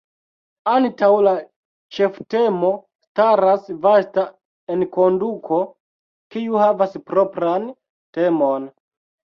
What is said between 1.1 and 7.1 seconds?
la ĉeftemo staras vasta enkonduko, kiu havas